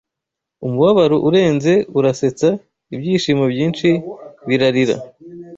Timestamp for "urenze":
1.27-1.73